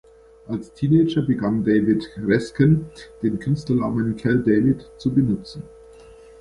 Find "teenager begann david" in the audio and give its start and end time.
0.73-2.09